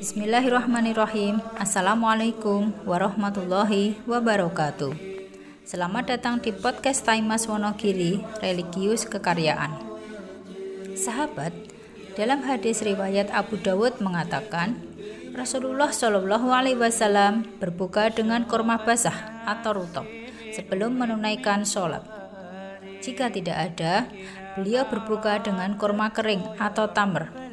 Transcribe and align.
Bismillahirrahmanirrahim. 0.00 1.36
Assalamualaikum 1.60 2.72
warahmatullahi 2.88 4.00
wabarakatuh. 4.08 4.96
Selamat 5.68 6.16
datang 6.16 6.40
di 6.40 6.48
podcast 6.56 7.04
Taimas 7.04 7.44
Wonogiri 7.44 8.24
Religius 8.40 9.04
Kekaryaan. 9.04 9.76
Sahabat, 10.96 11.52
dalam 12.16 12.40
hadis 12.48 12.80
riwayat 12.80 13.28
Abu 13.36 13.60
Dawud 13.60 14.00
mengatakan 14.00 14.80
Rasulullah 15.36 15.92
Shallallahu 15.92 16.48
Alaihi 16.48 16.80
Wasallam 16.80 17.44
berbuka 17.60 18.08
dengan 18.08 18.48
korma 18.48 18.80
basah 18.80 19.44
atau 19.44 19.76
rutok 19.76 20.08
sebelum 20.56 20.96
menunaikan 20.96 21.68
sholat. 21.68 22.00
Jika 23.04 23.28
tidak 23.28 23.76
ada, 23.76 24.08
beliau 24.56 24.88
berbuka 24.88 25.44
dengan 25.44 25.76
korma 25.76 26.10
kering 26.10 26.56
atau 26.56 26.88
tamr 26.90 27.46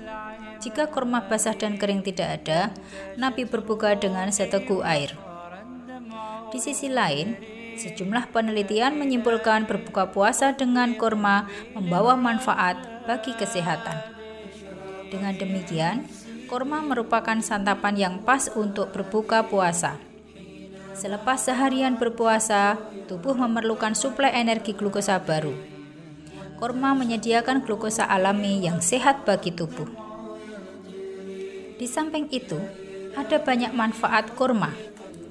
jika 0.63 0.87
kurma 0.87 1.27
basah 1.27 1.51
dan 1.59 1.75
kering 1.75 2.07
tidak 2.07 2.39
ada, 2.39 2.71
Nabi 3.19 3.43
berbuka 3.43 3.99
dengan 3.99 4.31
seteguk 4.31 4.79
air. 4.79 5.11
Di 6.55 6.59
sisi 6.63 6.87
lain, 6.87 7.35
sejumlah 7.75 8.31
penelitian 8.31 8.95
menyimpulkan 8.95 9.67
berbuka 9.67 10.15
puasa 10.15 10.55
dengan 10.55 10.95
kurma 10.95 11.51
membawa 11.75 12.15
manfaat 12.15 12.79
bagi 13.03 13.35
kesehatan. 13.35 14.07
Dengan 15.11 15.35
demikian, 15.35 16.07
kurma 16.47 16.79
merupakan 16.79 17.35
santapan 17.43 17.99
yang 17.99 18.15
pas 18.23 18.47
untuk 18.55 18.95
berbuka 18.95 19.43
puasa. 19.51 19.99
Selepas 20.95 21.43
seharian 21.43 21.99
berpuasa, 21.99 22.79
tubuh 23.11 23.35
memerlukan 23.35 23.99
suplai 23.99 24.31
energi 24.31 24.71
glukosa 24.71 25.19
baru. 25.19 25.72
Kurma 26.63 26.95
menyediakan 26.95 27.67
glukosa 27.67 28.07
alami 28.07 28.63
yang 28.63 28.79
sehat 28.79 29.27
bagi 29.27 29.51
tubuh. 29.51 29.83
Di 31.75 31.83
samping 31.83 32.31
itu, 32.31 32.55
ada 33.19 33.43
banyak 33.43 33.75
manfaat 33.75 34.31
kurma. 34.31 34.71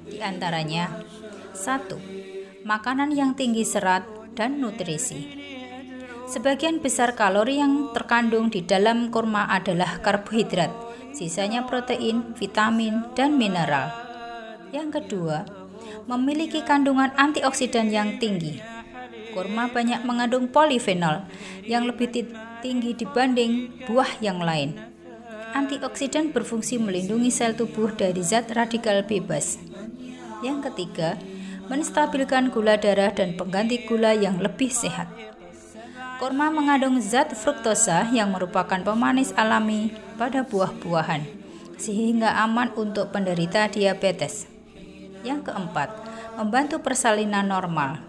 Di 0.05 0.21
antaranya, 0.21 0.93
satu, 1.57 1.97
makanan 2.61 3.17
yang 3.17 3.33
tinggi 3.33 3.65
serat 3.65 4.05
dan 4.37 4.61
nutrisi. 4.61 5.25
Sebagian 6.29 6.85
besar 6.85 7.17
kalori 7.17 7.57
yang 7.57 7.89
terkandung 7.97 8.53
di 8.53 8.61
dalam 8.61 9.09
kurma 9.09 9.49
adalah 9.49 10.05
karbohidrat, 10.05 10.69
sisanya 11.17 11.65
protein, 11.65 12.37
vitamin, 12.37 13.09
dan 13.17 13.41
mineral. 13.41 13.89
Yang 14.69 15.01
kedua, 15.01 15.49
memiliki 16.05 16.61
kandungan 16.61 17.09
antioksidan 17.17 17.89
yang 17.89 18.21
tinggi. 18.21 18.72
Kurma 19.33 19.67
banyak 19.73 20.05
mengandung 20.05 20.47
polifenol 20.47 21.25
yang 21.65 21.89
lebih 21.89 22.13
tinggi 22.61 22.93
dibanding 22.93 23.83
buah 23.89 24.21
yang 24.21 24.39
lain 24.39 24.93
Antioksidan 25.53 26.33
berfungsi 26.33 26.81
melindungi 26.81 27.29
sel 27.29 27.53
tubuh 27.53 27.93
dari 27.93 28.25
zat 28.25 28.49
radikal 28.57 29.05
bebas. 29.05 29.61
Yang 30.41 30.73
ketiga, 30.73 31.21
menstabilkan 31.69 32.49
gula 32.49 32.73
darah 32.81 33.13
dan 33.13 33.37
pengganti 33.37 33.85
gula 33.85 34.17
yang 34.17 34.41
lebih 34.41 34.73
sehat. 34.73 35.13
Korma 36.17 36.49
mengandung 36.49 36.97
zat 36.97 37.37
fruktosa 37.37 38.09
yang 38.09 38.33
merupakan 38.33 38.81
pemanis 38.81 39.29
alami 39.37 39.93
pada 40.17 40.41
buah-buahan, 40.41 41.21
sehingga 41.77 42.33
aman 42.41 42.73
untuk 42.73 43.13
penderita 43.13 43.69
diabetes. 43.69 44.49
Yang 45.21 45.53
keempat, 45.53 45.93
membantu 46.33 46.81
persalinan 46.81 47.45
normal. 47.45 48.01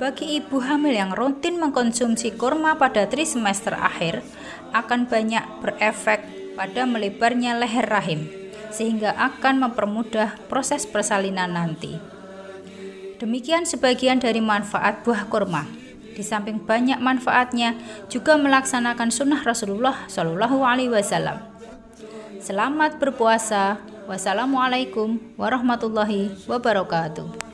Bagi 0.00 0.40
ibu 0.40 0.62
hamil 0.64 0.96
yang 0.96 1.12
rutin 1.12 1.60
mengkonsumsi 1.60 2.36
kurma 2.40 2.80
pada 2.80 3.04
trimester 3.04 3.76
akhir, 3.76 4.24
akan 4.72 5.04
banyak 5.04 5.44
berefek 5.60 6.24
pada 6.56 6.88
melebarnya 6.88 7.60
leher 7.60 7.84
rahim, 7.84 8.28
sehingga 8.72 9.12
akan 9.12 9.68
mempermudah 9.68 10.40
proses 10.48 10.88
persalinan 10.88 11.52
nanti. 11.52 12.00
Demikian 13.20 13.68
sebagian 13.68 14.18
dari 14.18 14.40
manfaat 14.40 15.04
buah 15.04 15.28
kurma. 15.28 15.68
Di 16.12 16.20
samping 16.20 16.60
banyak 16.60 17.00
manfaatnya, 17.00 17.76
juga 18.08 18.36
melaksanakan 18.40 19.08
sunnah 19.12 19.40
Rasulullah 19.44 20.08
Shallallahu 20.08 20.60
Alaihi 20.60 20.92
Wasallam. 20.92 21.40
Selamat 22.42 22.98
berpuasa. 22.98 23.78
Wassalamualaikum 24.10 25.22
warahmatullahi 25.38 26.34
wabarakatuh. 26.50 27.51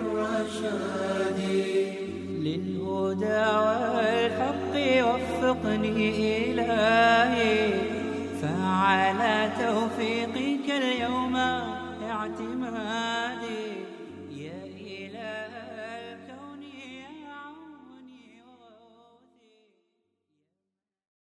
للرشاد. 0.00 1.40
للهدى 2.40 3.44
والحق 3.96 4.74
وفقني 5.08 6.50
إلهي. 6.50 7.72
فعلى 8.42 9.50
توفيقك 9.58 10.66
اليوم 10.70 11.36
اعتمادي. 12.10 13.64